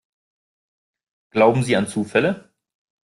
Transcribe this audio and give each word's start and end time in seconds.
Glauben 1.29 1.61
Sie 1.61 1.75
an 1.75 1.85
Zufälle? 1.85 2.49